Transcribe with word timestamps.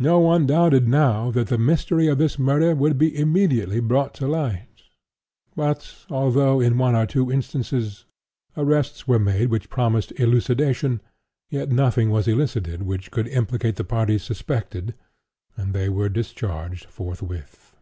No 0.00 0.18
one 0.18 0.46
doubted 0.46 0.88
now 0.88 1.30
that 1.30 1.46
the 1.46 1.56
mystery 1.58 2.08
of 2.08 2.18
this 2.18 2.40
murder 2.40 2.74
would 2.74 2.98
be 2.98 3.16
immediately 3.16 3.78
brought 3.78 4.12
to 4.14 4.26
light. 4.26 4.66
But 5.54 5.94
although, 6.10 6.58
in 6.58 6.76
one 6.76 6.96
or 6.96 7.06
two 7.06 7.30
instances, 7.30 8.04
arrests 8.56 9.06
were 9.06 9.20
made 9.20 9.50
which 9.50 9.70
promised 9.70 10.10
elucidation, 10.18 11.00
yet 11.50 11.70
nothing 11.70 12.10
was 12.10 12.26
elicited 12.26 12.82
which 12.82 13.12
could 13.12 13.28
implicate 13.28 13.76
the 13.76 13.84
parties 13.84 14.24
suspected; 14.24 14.92
and 15.56 15.72
they 15.72 15.88
were 15.88 16.08
discharged 16.08 16.86
forthwith. 16.86 17.76